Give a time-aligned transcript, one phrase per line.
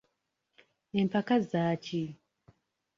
[0.99, 2.03] Empaka za ki?